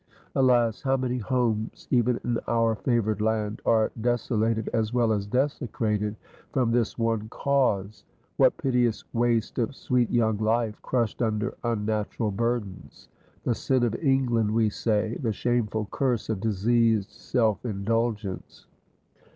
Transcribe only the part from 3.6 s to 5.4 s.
are desolated as well as